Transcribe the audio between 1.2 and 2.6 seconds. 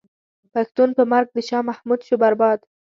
د شاه محمود شو برباد.